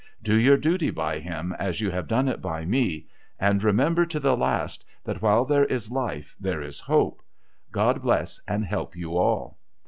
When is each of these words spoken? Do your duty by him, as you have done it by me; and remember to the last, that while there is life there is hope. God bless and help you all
Do 0.23 0.33
your 0.35 0.57
duty 0.57 0.89
by 0.89 1.19
him, 1.19 1.53
as 1.59 1.79
you 1.79 1.91
have 1.91 2.07
done 2.07 2.27
it 2.27 2.41
by 2.41 2.65
me; 2.65 3.05
and 3.39 3.63
remember 3.63 4.03
to 4.03 4.19
the 4.19 4.35
last, 4.35 4.83
that 5.03 5.21
while 5.21 5.45
there 5.45 5.65
is 5.65 5.91
life 5.91 6.35
there 6.39 6.63
is 6.63 6.79
hope. 6.79 7.21
God 7.71 8.01
bless 8.01 8.41
and 8.47 8.65
help 8.65 8.95
you 8.95 9.15
all 9.15 9.59